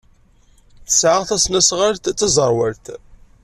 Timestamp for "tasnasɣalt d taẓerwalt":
1.29-2.85